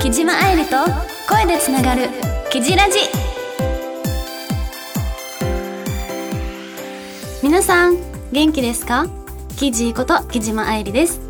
[0.00, 0.76] 木島愛理と
[1.28, 2.08] 声でつながる
[2.50, 2.98] 「キジラジ」
[7.42, 7.96] 皆さん
[8.32, 9.06] 元気ですか？
[9.56, 11.20] キジこと木島愛理です。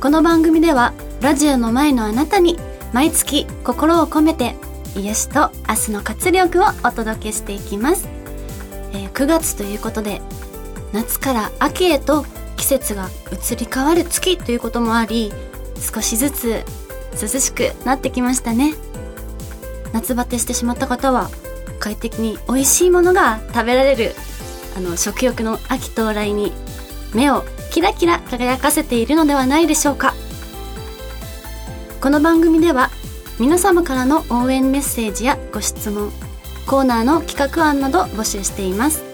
[0.00, 2.58] この番組ではラジオの前のあなたに
[2.92, 4.54] 毎月心を込めて
[4.96, 8.08] 癒しと明日の活力をお届けしていきます、
[8.92, 10.22] えー9月ということで
[10.92, 12.24] 夏から秋へと
[12.56, 15.32] 季節が移り変わる月ということもあり
[15.80, 16.64] 少しずつ
[17.20, 18.74] 涼しくなってきましたね。
[19.92, 21.30] 夏バテしてしまった方は
[21.78, 24.14] 快適に美味しいものが食べられる
[24.76, 26.52] あの食欲の秋到来に
[27.14, 30.14] 目をキラキラ輝かせているのではないでしょうか。
[32.00, 32.90] この番組では
[33.40, 36.12] 皆様からの応援メッセージやご質問
[36.66, 39.07] コーナーの企画案など募集しています。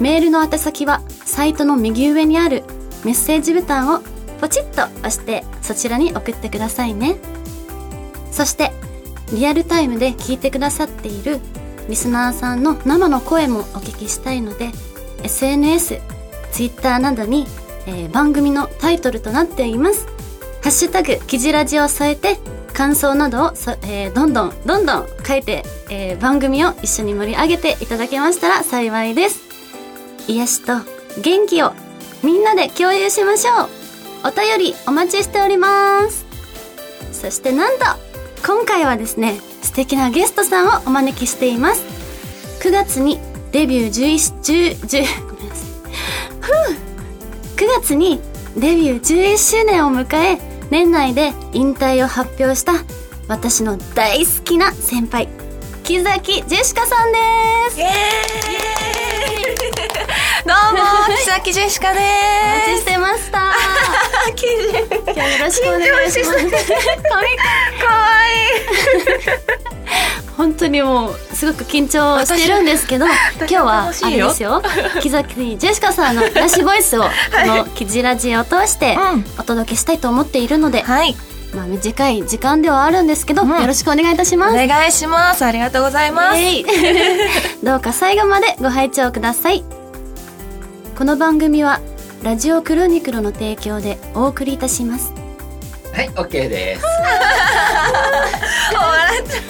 [0.00, 2.64] メールの宛先はサイトの右上にある
[3.04, 4.00] メッセージボタンを
[4.40, 7.16] ポチッと押してそちらに送ってくださいね。
[8.30, 8.72] そして
[9.32, 11.40] リアルタイムで聞いてくださっている
[11.88, 14.70] リスナーさんの生の声もお聞きしたいので
[15.22, 16.00] SNS、
[16.52, 17.46] Twitter などに、
[17.86, 20.06] えー番組のタイトルとなっています。
[20.62, 22.38] ハッシュタグキジラジを添えて
[22.72, 29.45] 感想などを、えーどんどんどんどん書いて、えー番組を一緒に盛り上げていただけましたら幸いです。
[30.28, 30.72] 癒しと
[31.20, 31.72] 元気を
[32.22, 33.68] みんなで共有しましょう。
[34.24, 36.26] お便りお待ちしております。
[37.12, 37.84] そしてなんと
[38.46, 41.82] 今回はですね素敵なゲストさんをお招きしています。
[42.60, 43.18] 9月に
[43.52, 45.70] デビュー11 10 10ごめんなさい。
[46.40, 46.86] ふう。
[47.56, 48.20] 9月に
[48.56, 50.38] デビュー11周年を迎え
[50.70, 52.72] 年内で引退を発表した
[53.28, 55.28] 私の大好きな先輩
[55.84, 57.18] 木崎ジェシカさんで
[57.70, 57.78] す。
[57.78, 58.85] イエーイ。
[60.46, 62.80] どうも、木崎ジェシカでお待ち。
[62.80, 63.52] してました。
[64.28, 67.22] 今日よろしくお願いしますかわ
[70.36, 73.06] 本当にもうすごく緊張してるんですけど
[73.38, 74.62] 今日はあれですよ
[75.00, 77.10] 木崎ジェシカさんのラッシュボイスをこ
[77.46, 81.16] の「キジラジ」を通してうんお届けしたいと思っているので、はい。
[81.54, 84.54] まあ、短い時間ではあるんですけど、うんよろしくお願いいたしまおす。
[84.66, 85.42] 願いします。
[85.44, 86.38] ありがとうございます。
[87.64, 89.64] どうか最後までご拝聴ください
[90.96, 91.82] この番組は
[92.22, 95.12] ラジオクロニクルの提供でお送りいたします。
[95.92, 96.82] はい、オッケーです。
[98.72, 99.40] 笑っちゃ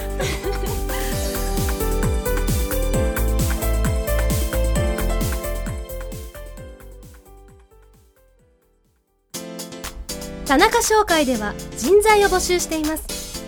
[10.47, 13.45] 田中商会では人材を募集しています。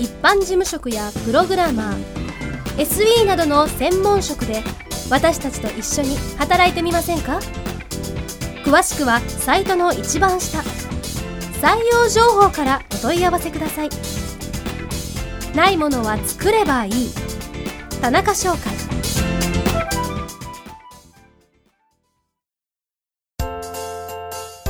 [0.00, 1.96] 一般事務職やプログラマー
[2.78, 4.62] SE などの専門職で
[5.10, 7.40] 私たちと一緒に働いてみませんか？
[8.64, 10.58] 詳しくはサイトの一番下
[11.60, 13.88] 採用情報からお問い合わせください。
[15.56, 17.10] ないものは作ればいい。
[18.00, 18.58] 田中商会。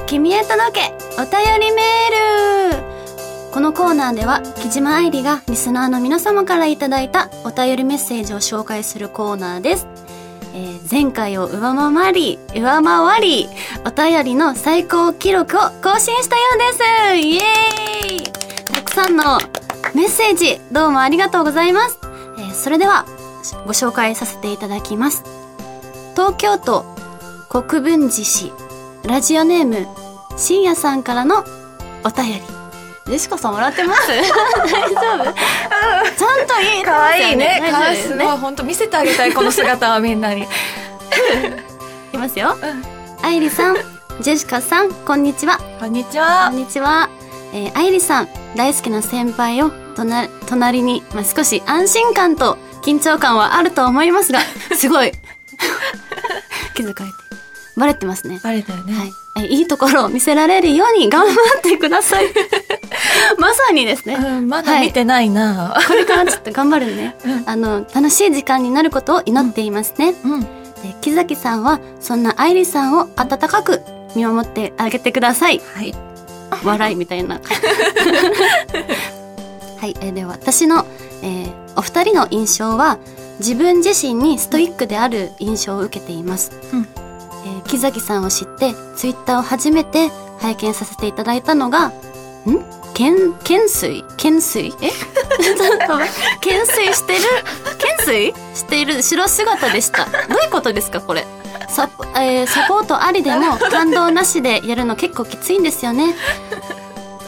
[0.07, 2.83] 君へ届けお便りメール。
[3.53, 9.87] このコーナーでは木島愛理がリスナーの皆様からいただいたお便りメッセージを紹介するコーナーです、
[10.55, 13.49] えー前回を上回り上回り
[13.85, 17.17] お便りの最高記録を更新したようです。
[17.17, 18.33] イエーイ。
[18.75, 19.39] たくさんの
[19.95, 21.99] メッセージどうもありがとうございます、
[22.39, 23.05] えーそれでは
[23.67, 25.23] ご紹介させていただきます。
[26.15, 26.85] 東京都
[27.49, 28.53] 国分寺市
[29.05, 29.87] ラジオネーム
[30.37, 31.45] 深夜さんからの
[32.05, 32.58] お便り。
[33.09, 34.09] ジェシカさん笑ってます？
[34.09, 35.25] 大丈夫？
[35.25, 37.61] ちゃんと言えてかますよわいいね。
[37.71, 37.97] かわいい。
[37.97, 38.37] 大丈夫ですごい。
[38.39, 40.43] 本当見せてあげたい、この姿はみんなに。
[40.45, 40.47] い
[42.13, 42.57] きますよ、
[43.23, 43.77] 愛理さん
[44.21, 46.57] ジェシカさんこんにちはこんにちこはん。
[46.57, 47.09] にちは、
[47.53, 54.41] えー、愛理さん大好きな先輩を隣隣に、まあ、少し安心感と緊張感はあると思いますが
[54.77, 55.13] すごい
[56.75, 57.17] 気づかれて
[57.79, 58.93] バレてますねバレたよね。
[58.93, 59.13] はい、
[59.45, 62.27] えいいところを見せられるように頑張ってください。
[63.39, 64.15] まさにですね。
[64.15, 65.75] うん、まだ見てないな。
[65.87, 67.17] これからちょっと頑張るね。
[67.25, 70.15] うんあの、楽しい時間になることを祈っていますね。
[70.25, 70.41] うん。
[70.41, 70.49] で
[71.01, 73.81] 木崎さんは、そんな愛理さんを温かく
[74.15, 75.61] 見守ってあげてください。
[75.75, 75.95] はい。
[76.65, 77.41] 笑いみたいな。
[79.81, 80.87] はい、えーでは私の、
[81.23, 82.99] えーお二人の印象は、
[83.39, 86.51] 自分自身にストイックである印象を受けています。
[86.73, 86.98] うんえー
[87.69, 90.09] 木崎さんを知って、ツイッターを初めて
[90.41, 91.93] 拝見させていただいたのが、ん？
[92.95, 93.13] 懸
[93.45, 94.03] 懸垂？
[94.17, 94.73] 懸垂？
[94.81, 94.91] え？
[96.41, 97.21] 懸垂してる？
[97.79, 98.35] 懸垂？
[98.55, 100.05] している後ろ姿でした。
[100.07, 100.11] ど
[100.41, 101.25] ういうことですかこれ？
[101.69, 106.15] サポ,、えーサポートありでも感動なしでやるの結構きついんですよね。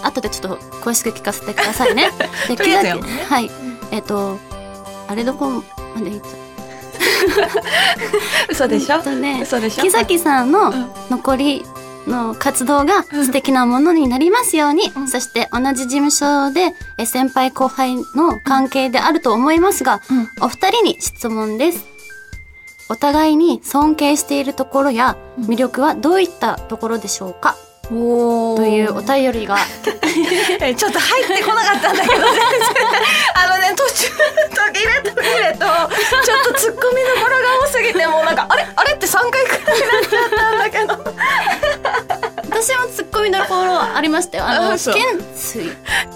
[0.02, 2.10] 後でちょっと詳しく聞かせてくださいね。
[2.48, 2.88] で 木崎
[3.28, 3.50] はい。
[3.92, 4.38] えっ、と
[5.08, 5.62] あれどこ
[5.94, 6.22] まで言っ
[8.50, 8.96] 嘘でしょ？
[8.96, 9.40] えっとね。
[9.42, 9.82] 嘘でしょ？
[9.82, 10.86] 木崎さんのうん。
[11.10, 11.64] 残り
[12.06, 20.28] の活動が素敵なものになりますように、そして同じ事務所でえ先輩後輩の関係であると思いますが、うん。
[20.44, 21.84] お二人に質問です。
[22.88, 27.54] お互いに尊敬しているところや魅力はどういったところでしょうか、
[27.90, 29.58] というお便りが。
[30.62, 32.26] えちょっと入ってこなかったんだけど
[33.34, 34.08] あのね途中
[34.50, 38.66] 途切れ途切れとちょっとツッコミどころが多すぎてもうなんかあれ？
[38.76, 41.14] あれって3回くらいになっちゃったんだけど。
[42.50, 44.44] 私もツッコミどころありましたよ。
[44.46, 45.70] あの、懸垂。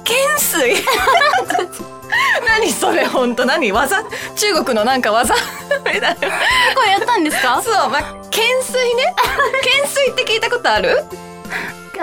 [0.04, 0.84] 懸垂？
[2.46, 3.70] 何それ本当何？
[3.72, 4.02] 技？
[4.36, 5.32] 中国のなんか技？
[5.34, 5.40] こ
[5.86, 6.12] れや
[6.98, 7.62] ったんですか？
[7.64, 9.14] そうまあ懸垂ね。
[9.62, 11.02] 懸垂って聞いたことある？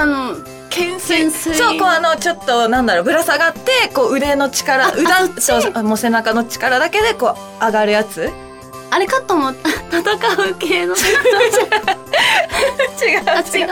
[0.02, 0.36] あの、
[0.70, 1.26] 懸垂。
[1.26, 1.56] 懸垂。
[1.56, 8.30] そうこうあのちょっとなんだろうぶら下がってこう腕の力あ腕あそうもう背中の力だけでこう上がるやつ？
[8.90, 9.70] あれかと思った。
[9.70, 10.02] 戦
[10.52, 10.96] う系の。
[10.96, 11.02] 違う。
[13.26, 13.68] あ、違う。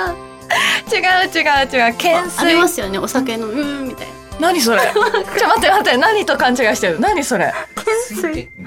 [0.90, 1.00] 違う
[1.34, 1.94] 違う違う。
[1.94, 4.14] 懸あり垂ますよね、お酒の、うーん、みたいな。
[4.40, 4.82] 何それ？
[4.82, 5.24] ちょ待っ
[5.62, 7.00] て待って何と勘違いしてる？
[7.00, 7.54] 何それ？
[8.08, 8.60] 水拳です嘘でし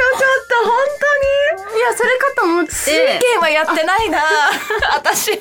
[0.00, 0.72] ょちょっと本
[1.75, 2.72] いや、それかと思って。
[2.72, 4.22] 水拳はやってないな。
[4.94, 5.28] 私。
[5.32, 5.38] イエ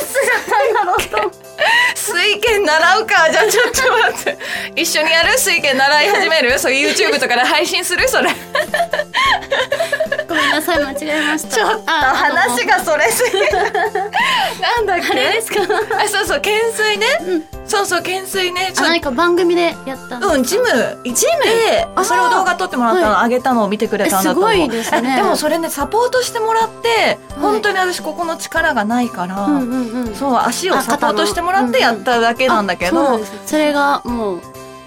[0.00, 1.44] スだったんだろうと。
[1.94, 3.30] 水拳習うか。
[3.30, 4.38] じゃあちょっと待って。
[4.76, 5.38] 一緒にやる？
[5.38, 6.58] 水拳習い始める？
[6.58, 8.08] そう YouTube とかで配信する？
[8.08, 8.30] それ。
[10.28, 11.56] ごめんなさい、間違えました。
[11.56, 11.90] ちょっと。
[11.90, 13.48] あ話がそれすぎる。
[13.52, 13.60] な
[14.80, 15.06] んだっけ？
[15.10, 15.60] あれですか？
[15.62, 15.66] あ
[16.08, 17.06] そうそう懸垂ね、
[17.74, 18.72] そうそう懸垂ね。
[18.76, 20.64] あ、何か番組でやったうん、ジム。
[21.04, 24.52] 行っそれを動画撮ってもらったの、はあげたのを見てくれたんだと思う。
[24.52, 25.14] えすごいですね。
[25.14, 29.48] えでもそれね、サポートしてもらって、本当に私ここの力がないから。
[30.14, 33.16] そう、足をサポートしてもらってやっただけなんだけど。
[33.16, 34.40] あそれがもう、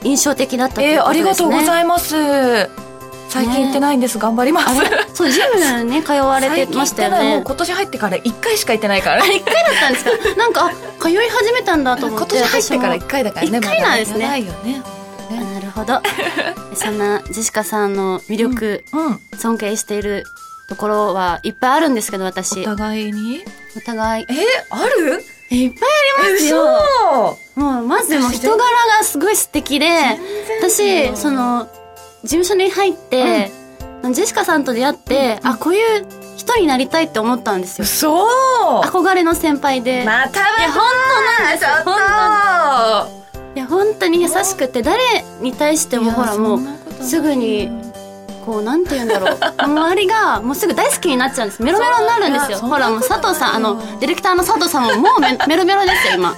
[0.04, 1.22] 印象的だったっていうえーことですね。
[1.22, 2.87] ありがとうございいます。
[3.30, 4.76] 最近行ってないんです、頑張ります。
[5.14, 7.42] そう、ジムね、通われてましたよね。
[7.46, 9.26] 今年入ってから1回しか行ってないから。
[9.26, 10.36] 一回だったんですか？
[10.38, 12.36] なんか、あ通い始めたんだと思って。
[12.36, 13.58] 今年入ってから私も1回だからね。
[13.58, 14.82] 一回なんですねまだ長いよね。
[15.30, 16.02] あなるほど。
[16.76, 19.20] そんなジェシカさんの魅力、うん。
[19.40, 20.24] 尊敬している
[20.70, 22.62] ところはいっぱいあるんですけど、私。
[22.62, 23.44] お互いに？
[23.76, 24.26] お互い。
[24.30, 24.34] え、
[24.70, 25.24] ある？
[25.50, 25.90] えいっぱい
[26.24, 27.38] あります嘘よ。
[27.56, 28.58] もう、まずもう人柄
[28.98, 29.88] がすごい素敵で、
[30.62, 31.68] 私、その、
[32.24, 33.52] 事務所に入って、
[34.12, 36.06] ジェシカさんと出会って、あ、こういう
[36.36, 37.84] 人になりたいって思ったんですよ。
[37.84, 40.04] 嘘憧れの先輩で。
[40.06, 40.84] またいや、本
[41.38, 41.70] 当なんですよ。
[41.84, 45.02] 本当当いや、本当に優しくて、誰
[45.42, 47.70] に対してもほらもう、すぐに、
[48.46, 49.38] こう、なんて言うんだろう。
[49.58, 51.64] 周りが、もうすぐ大好きになっちゃうんです。
[51.64, 52.60] メロメロになるんですよ。
[52.60, 56.32] そうほら、もう佐藤さん、あの、ディレクターの佐藤さんももうメ メロメロですよ、今。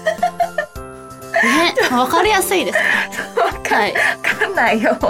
[1.44, 2.80] ね、わかりやすいです。
[3.74, 3.94] はい。
[3.94, 4.00] わ
[4.40, 5.08] かんないよみ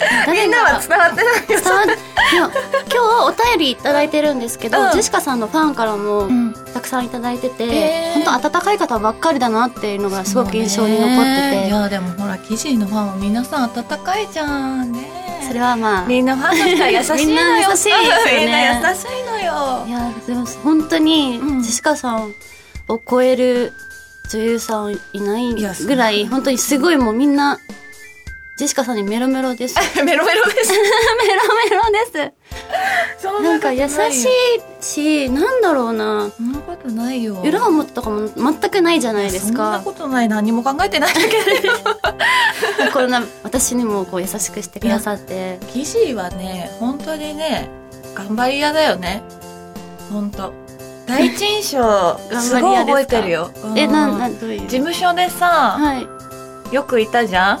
[0.30, 1.90] みんなは伝わってないよ。
[2.32, 2.50] いや
[2.90, 4.92] 今日お便りいただいてるんですけど、うん。
[4.92, 6.54] ジェシカさんのファンからもん。
[6.72, 15.20] たくさんいただいてて、本当温かい方ばっかりだなっていうのがすごく印象に残ってて、いやでもほら記事のファンは皆さん温かいじゃんね。
[15.46, 16.06] それはまあ。
[16.06, 17.26] みんなファンの人は優しいのよ。
[17.26, 18.06] みんな優しいよね。
[18.38, 19.84] みんな優しいのよ。
[19.86, 21.62] いやでも本当にうん。
[21.62, 22.34] ジェシカさん
[22.88, 23.72] を超える
[24.30, 27.58] 女優さんいないぐらい本当にすごいもうみんな
[28.60, 29.76] ジェシカさんにメロメロです。
[29.96, 30.68] メ メロメロです。
[30.76, 32.34] ロメロで
[33.18, 33.22] す。
[33.22, 36.30] そなんか優しいしなんだろうな。
[36.36, 37.40] そんなことないよ。
[37.42, 40.28] 裏表とかも全くないじゃないですそんなかことない。
[40.28, 41.72] 何も考えてないんだけど。
[42.92, 45.58] こんな私にもこう優しくしてくださって。
[45.72, 47.70] 記事はね本当にね
[48.14, 49.22] 頑張り屋だよね。
[50.12, 50.52] 本当。
[51.06, 53.50] 第一印象すごい覚えてるよ。
[53.74, 53.92] えうん。
[53.92, 54.60] なんなんどういう？
[54.62, 55.46] 事務所でさ
[55.80, 56.06] はい
[56.70, 57.58] よくいたじゃん？
[57.58, 57.60] あ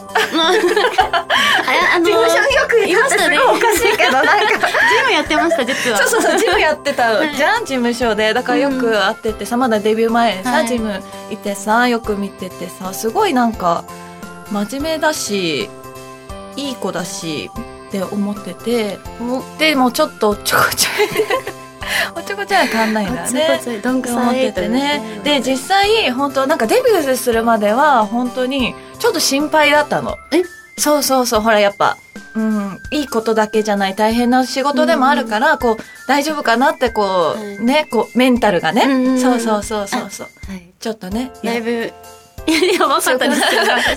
[1.96, 4.34] あの事務所によくいたってすごいおかしいけどなんか。
[4.34, 5.98] ジムやってました実は。
[5.98, 7.34] そうそうそうジムやってたはい。
[7.34, 10.68] じゃん事務所でだからよく会っててさまだデビュー前にさ、はい。
[10.68, 13.84] ジムいてさよく見ててさすごいなんか
[14.50, 15.68] 真面目だし
[16.56, 17.50] いい子だし
[17.88, 19.42] って思っててお。
[19.58, 21.08] でもちょっとちょこちょい。
[22.16, 23.60] おっちょこちょいは変わんないんだね。
[23.82, 30.16] どんくさいててねで実際本当なんかデビューするまでは本当にちょっと心配だったの。
[30.32, 30.42] え？
[30.78, 31.96] そうそうそうほらやっぱ。
[32.36, 35.76] うん、いいことだけじゃない大変な仕事でもあるから、こう
[36.06, 37.58] 大丈夫かなってこう、はい。
[37.64, 39.20] ねこうメンタルがね、うんうんうん。
[39.20, 40.28] そうそうそうそうそう。
[40.48, 40.72] はい。
[40.78, 41.92] ちょっとねだいぶ
[42.46, 43.40] やばかったです。
[43.40, 43.46] よ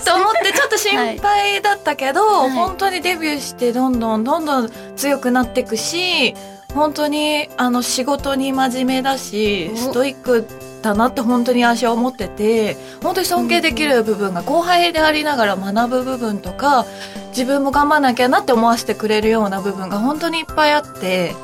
[0.04, 2.50] と思ってちょっと心配だったけど、はい。
[2.50, 6.34] 本当にデビューしてどんどんどんどん強くなっていくし
[6.74, 9.76] 本当にあの仕事に真面目だしお。
[9.76, 10.46] ストイック
[10.84, 16.86] だなって本当に私は思ってて本当に尊敬できる部分が後輩でありながら学ぶ部分とか
[17.30, 21.34] 自分も頑張んなきゃなって思わせてくれるような部分が本当にいっぱいあって。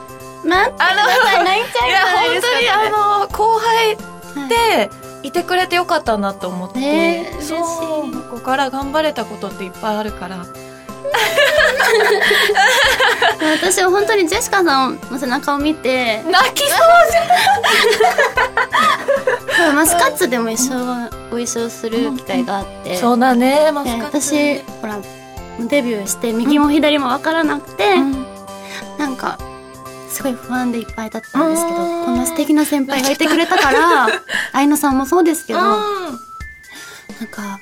[0.43, 4.49] 待ってください泣いちゃいうや本じゃないですか当にあの後輩はい。
[4.49, 4.91] で
[5.23, 10.47] いてくれてよかったなと思って、ねえそうここから頑張れたことっていっぱいあるから
[13.41, 16.79] 私は本当にジェシカさんの背中を見て泣きそう
[19.57, 20.75] そうマスカッツでも一緒
[21.31, 25.01] ご一緒する機会があって、そうだねマスでカット私ねほら
[25.69, 28.27] デビューして右も左も分からなくて、うん
[28.99, 29.39] なんか
[30.11, 32.05] すごい不安でいっぱいだったんですけどうん。
[32.05, 34.09] こんな素敵な先輩がいてくれたから
[34.53, 36.19] 愛野さんもそうですけど、なん
[37.31, 37.61] か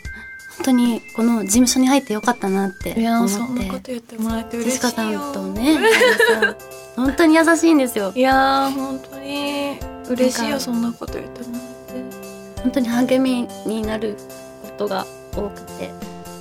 [0.59, 5.79] 本当にこの事務所に入ってよかったなっていや思そんなことって言ってもらえて嬉しいシカさんよとね
[6.97, 8.13] 本当に優しいんですよ。
[8.15, 9.79] いやー本当に
[10.11, 12.63] 嬉しいよそんなこと言ってもらって。
[12.63, 14.17] 本当に励みになる
[14.63, 15.91] ことが多くて。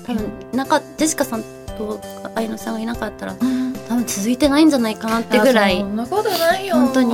[0.06, 1.44] 多分なかジェシカさん
[1.78, 2.02] と
[2.34, 5.80] 愛野さんがいなかったら多分続いてないんじゃないかなってぐらい。
[5.80, 6.76] そんなことないよ。
[6.76, 7.14] 本当に。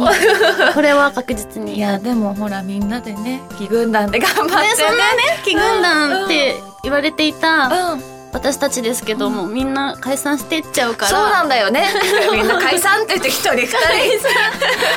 [0.74, 1.76] これは確実に。
[1.76, 4.62] いやでもほらみんなでね義軍団で頑張ってね。
[4.62, 6.63] ねそんなね気軍団って言
[6.94, 8.14] われていたうん。
[8.34, 11.12] 私たちですけども、みんな解散していっちゃうから。
[11.12, 11.86] そうなんだよね。
[12.34, 13.78] みんな解散って言って一人二人。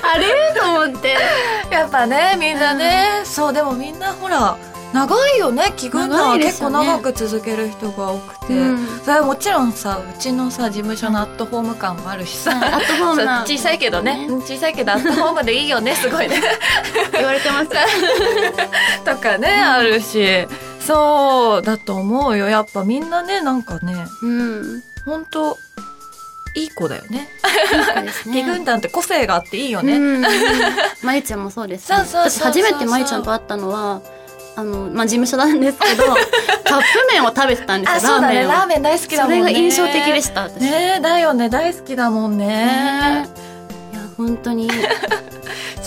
[0.02, 0.58] あれ？
[0.58, 1.16] と思って。
[1.70, 4.56] やっぱねみんなね、そうでもみんなほら
[4.94, 5.70] 長いよね。
[5.72, 9.00] 義軍団長はい結構長く続ける人が多くて、うん。
[9.04, 14.26] それはもちろんさうちのさ事務所のアットホーム感もあるしさ、アットホームな小さいけどね。
[14.30, 15.94] うん小さいけどアットホームでいいよね。
[15.94, 16.40] すごいね。
[17.12, 17.68] 言われてます。
[19.04, 20.48] とかね、あるし
[20.86, 22.48] そうだと思うよ。
[22.48, 24.82] やっぱみんなねなんかねうん。
[25.04, 25.56] ほんと
[26.54, 27.28] いい子だよね。
[27.94, 30.22] そうです義軍団って個性があっていいよね、うん。
[31.02, 34.00] まゆちゃんもそうです、そうそうそうそう私初めてまゆちゃんと会ったのは
[34.56, 36.04] あの、まあ、事務所なんですけど
[36.64, 37.96] カップ麺を食べてたんですよ。
[37.96, 38.46] あそうだね。
[38.46, 38.48] を。
[38.48, 39.40] ラーメン大好きだもんね。
[39.40, 40.62] それが印象的でした私。
[40.62, 41.48] ねえだよね。
[41.50, 42.46] 大好きだもんね。
[42.46, 43.28] ね
[43.92, 44.68] いや本当に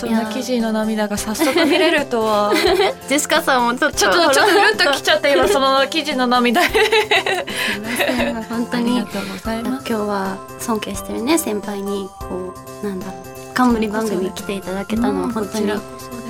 [0.00, 2.52] そんな記事の涙が早速見れるとは。
[3.08, 3.96] ジェシカさんもちょっと。
[3.98, 6.60] ちょっとちょっとうるっときちゃって今その記事の涙。
[8.48, 9.84] 本当ありにがとうござい今ます。
[9.86, 15.70] 日は尊敬してるね先輩にこうなんだろう冠番組に来ていただけたのは本当に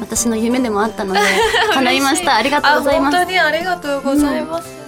[0.00, 1.20] 私の夢でもあったので
[1.74, 2.36] 叶いました。
[2.36, 3.16] ありがとうございます。
[3.16, 4.79] あ本当にありがとうございます、はい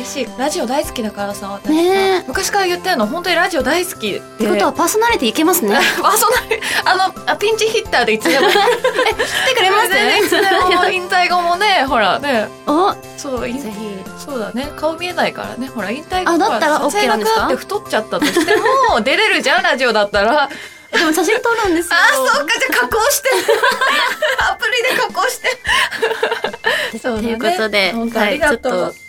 [0.00, 0.28] 嬉しい。
[0.38, 2.24] ラジオ大好きだからさ私さ、ねえ。
[2.26, 4.18] 昔から言ってるの本当にラジオ大好きで。
[4.18, 5.78] ってことはパーソナリティいけますね。
[6.02, 8.48] パーソナリあのあピンチヒッターでいつでも。
[8.50, 10.40] 来てくれますいつで
[10.76, 12.48] も引退後もねほらね。
[12.66, 13.76] おそう引ぜひ。
[14.24, 14.70] そうだね。
[14.76, 15.68] 顔見えないからね。
[15.68, 17.46] ほら引退後あだったらほ OK なんですか？
[17.46, 18.56] って太っちゃったとして
[18.90, 20.48] も出れるじゃんラジオだったら。
[20.92, 21.94] あでも写真撮るんですよ。
[22.14, 23.28] そっかじゃあ加工して。
[24.50, 26.98] アプリで加工して。
[27.00, 28.58] ということで、本当ありがとう。
[28.60, 28.99] ちょっと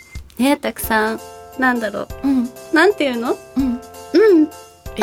[0.42, 1.20] ねたくさん。
[1.58, 2.28] なんだろう。
[2.28, 2.50] うん。
[2.72, 3.36] なんていうの？
[3.56, 3.64] うん。
[3.64, 3.68] う
[4.40, 4.48] ん。
[4.96, 5.02] え？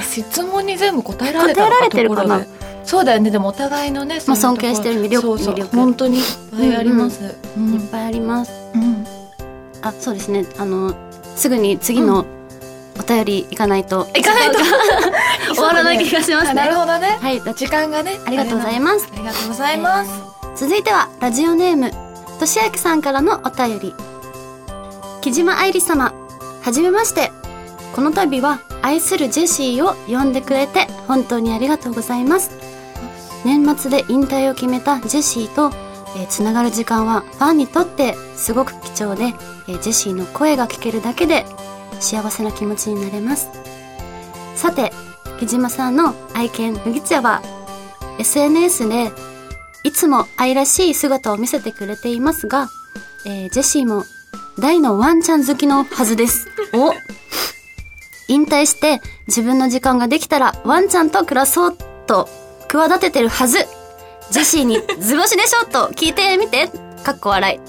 [0.02, 2.44] 質問に全部答えられ答えられてるかな？
[2.84, 3.30] そうだよね。
[3.30, 5.68] でもお互いのねまあ尊敬してる魅力そうそう。
[5.72, 7.20] 本当にいっぱいあります、
[7.56, 8.52] うんいっぱいあります。
[8.74, 9.06] うん。
[9.82, 10.46] あそうですね。
[10.58, 10.94] あの
[11.36, 12.24] すぐに次の
[12.98, 14.58] お便り行かないと、行かないと。
[15.54, 16.50] 終わらない気がしますね。
[16.50, 17.18] あなるほどね。
[17.20, 19.08] はい時間がねありがとうございます。
[19.12, 20.10] ありがとうございます、
[20.56, 23.94] 続いてはラジオネームとしあきさんからのお便り。
[25.20, 26.12] 木島愛理様
[26.62, 27.30] はじめまして。
[27.94, 32.50] この度は愛するジェシーを呼んでくれて本当にありがとうございます。
[33.44, 35.70] 年末で引退を決めたジェシーと、
[36.16, 39.34] えーがる時間はファンにとってすごく貴重で、
[39.68, 41.44] えージェシーの声が聞けるだけで
[42.00, 43.50] 幸せな気持ちになれます。
[44.56, 44.92] さて
[45.38, 47.42] 木島さんの愛犬麦茶は
[48.18, 49.10] SNS で
[49.84, 52.68] いつも愛らしい姿を見せてくれていますが、
[53.26, 54.04] えージェシーも
[54.58, 56.48] 大のワンちゃん好きのはずです。
[56.74, 56.92] お
[58.28, 62.28] 引退して自分の時間ができたらワンちゃんと暮らそうと
[62.68, 63.58] 企ててるはず。
[64.30, 65.66] ジェシーに図星でしょ？
[65.66, 66.70] と聞いてみて。
[67.02, 67.60] かっこ笑い。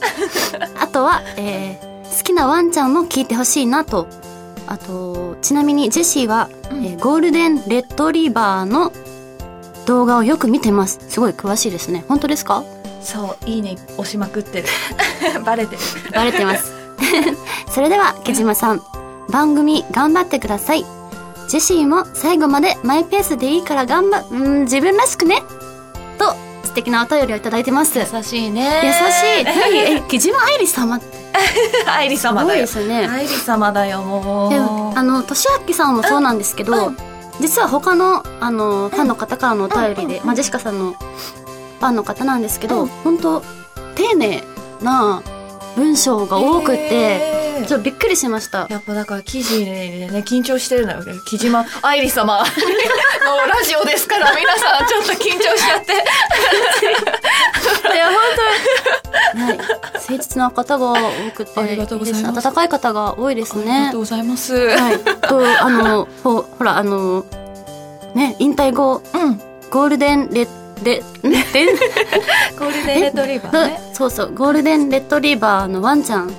[0.79, 4.08] あとは、えー好きなワンちゃんも聞いてほしいなと。
[4.67, 8.93] あと、ちなみにジェシーは、うんえーゴールデンレッドリバーの
[9.85, 10.99] 動画をよく見てます。
[11.09, 12.05] すごい詳しいですね。
[12.07, 12.63] 本当ですか？
[13.01, 14.67] そういいね押しまくってる
[15.45, 15.81] バレてる。
[16.13, 16.71] バレてます。
[17.69, 18.81] それでは、木島さん、
[19.29, 20.85] 番組頑張ってください。
[21.49, 25.43] ジェシーも最後までマイペースでいいから頑張、うん、自分らしくね。
[26.17, 26.27] と、
[26.63, 27.99] 素素敵なお便りをいただいてます。
[27.99, 28.81] 優優しいね。
[29.11, 29.43] しい。
[29.43, 29.77] 何？
[29.77, 30.99] え木島愛理様？
[31.85, 33.05] 愛理すごい様だよですね。
[33.07, 34.49] 愛理様だよもう。
[34.49, 34.57] で
[34.99, 36.97] あのとしあきさんもそうなんですけど、うん
[37.39, 40.25] 実は他のあのファンの方からのお便りで、うん。
[40.25, 42.87] まあ、ジェシカさんのファンの方なんですけど、うん。
[42.87, 43.41] 本当
[43.95, 44.43] 丁寧
[44.81, 45.21] な
[45.75, 48.67] 文章が多くて、ちょっとびっくりしました。
[48.69, 52.43] やっぱだから記事でね緊張してるんだよね木島愛理様。
[53.23, 55.93] のラジオですから皆さんちょっと緊張しちゃって
[57.83, 58.13] 本
[59.35, 60.97] 当はい、誠実な方が多
[61.35, 62.31] くてありがとうございます。
[62.31, 62.47] いです。
[62.47, 63.99] 温かい方が多いですありねがとう。
[64.01, 67.25] ございます、はい、とあのほほらあの
[68.15, 69.37] ね引退後うん。
[69.71, 70.47] ゴールデンレ
[70.83, 71.39] レんレ
[72.59, 73.79] ゴールデンレトリバーね。
[73.93, 76.33] そうそうゴールデンレトリバーのワンちゃんうん。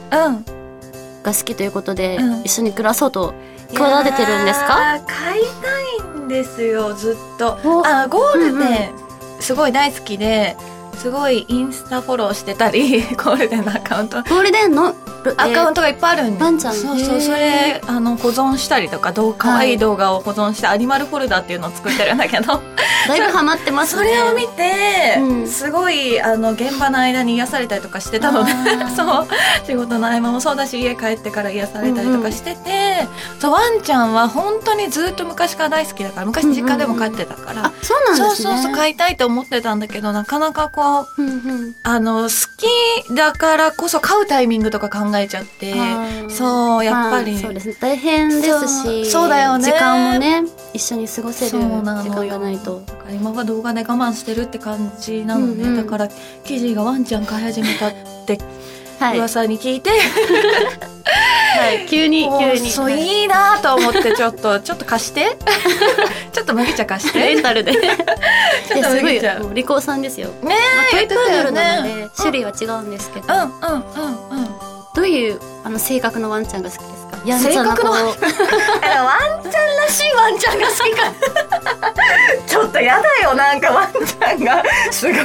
[1.23, 2.43] が好きということで、うん。
[2.43, 3.35] 一緒に暮らそうと
[3.73, 4.97] 企ててるんですか？
[4.97, 7.59] いやー買いたいんですよずっと。
[7.65, 8.95] おあゴールうんデン
[9.41, 10.57] すごい大好きで
[10.97, 14.19] すごいインスタフォローしてたり ゴールデンのアカウント。
[14.23, 14.95] ゴールデンの？
[15.39, 16.39] アカウントトがいっぱいあるんで
[16.75, 17.21] そうそう。
[17.21, 22.61] それあの保存したりとかどう可愛い動画を保存してアニマルフォルダっていうのを作ってるんだけど
[23.09, 24.03] だいぶハマってますね。
[24.03, 25.49] それを見て、うん。
[25.49, 28.53] すごいあの現場の間に癒されたりとかしてたので
[28.97, 29.27] そう
[29.67, 33.07] 仕事の合間もそうだし家帰ってから癒されたりとかしてて、
[33.41, 38.49] そうワンちゃんは本当にずっと昔から大好きだから昔実家でも飼ってたから、あそうなんですね。
[38.49, 41.75] そうそうそう飼いたいと思ってたんだけどなかなかこううんうん。
[41.83, 45.75] あの好きだからこそ飼うタイミングとか考えちゃって
[46.29, 47.77] そうやっぱり、まあそうですね。
[47.81, 49.65] 大変ですしそうそうだよね。
[49.65, 52.83] 時間もね一緒に過ごせるそうな時間がないと
[53.13, 55.77] 今は動画で我慢してるって感じなのね、うんうん。
[55.77, 56.09] だから
[56.45, 57.93] 記事がワンちゃん飼い始めたっ
[58.27, 58.39] て
[58.99, 59.97] はい、噂に聞いて、は
[61.73, 62.71] い、急に急に。
[62.71, 65.37] そうはいいいなと思ってちょっとちょっと貸して。
[66.33, 67.19] ちょっと麦茶貸して。
[67.19, 67.73] レンタルで。
[67.73, 67.97] い ちょっ
[68.69, 69.39] とやすごい麦茶。
[69.41, 70.57] もう利口さんですよ、ねまあ、
[70.93, 74.49] トイプードルなので種類は違うんですけど、うんうんうんうん。
[74.95, 77.04] どういうあの性格のワンちゃんが好きですか？
[77.25, 77.93] やんちゃな性格の。
[77.95, 81.13] 子ワンちゃんらしいワンちゃんが好きか。
[82.47, 84.63] ちょっとやだよなんかワンちゃんが。
[84.91, 85.25] すごい。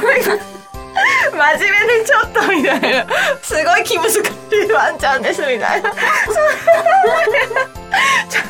[1.32, 3.06] 真面目でちょっとみたいな。
[3.42, 5.90] すごい気難しいワンちゃんですみたいな。
[5.90, 8.44] ちょっ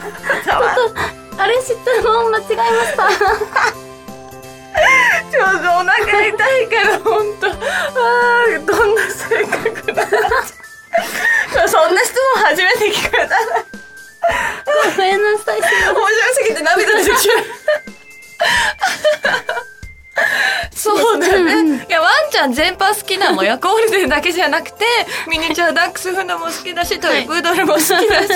[0.44, 0.92] と
[1.42, 2.30] あれ知ってるの？
[2.30, 3.08] 間違えました。
[5.30, 10.06] ちょっとお腹痛いから本当あーどんな性格だ
[11.68, 13.36] そんな質問初めて聞かれた
[14.64, 15.94] ごめんなさい面白
[16.34, 17.44] すぎて涙出てきちゃう
[20.72, 21.86] そうだよね。
[21.88, 23.58] いや、ワンちゃん全般好きなのよ。
[23.58, 24.84] ゴールデンだけじゃなくて、
[25.28, 28.28] ミニチュアダックスフンドも好きだし、トイプードルも好きだし、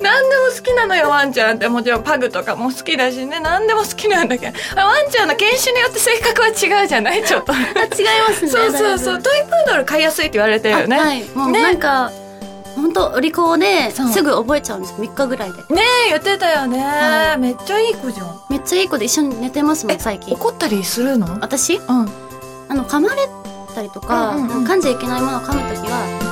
[0.00, 1.68] 何でも好きなのよ、ワンちゃんって。
[1.68, 4.58] もちろんパグとかも好きだしね、何でも好きなんだけど。
[4.76, 7.52] ワンちゃんの犬種によって性格は違うじゃないちょっと。
[7.52, 7.66] あ違い
[8.28, 9.22] ますねそうそうそう。
[9.22, 10.98] トイプードル飼いやすいって言われてるよね。
[10.98, 12.12] はいもうねなんか、
[12.80, 14.94] 本当お利口ですぐ覚えちゃうんです。
[14.94, 15.58] 3日ぐらいで。
[15.74, 17.38] ねえ、言ってたよね、はい。
[17.38, 18.40] めっちゃいい子じゃん。
[18.48, 20.34] めっちゃいい子で一緒に寝てますもん最近。
[20.34, 21.26] 怒ったりするの？
[21.40, 21.76] 私？
[21.76, 21.84] うん。
[22.68, 23.28] あの噛まれ
[23.74, 24.64] たりとか、うんうんうん。
[24.64, 26.29] 噛んじゃいけないものを噛むときは